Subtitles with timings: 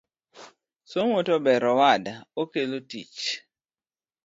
[0.91, 3.19] Somo tober owada, okelo tich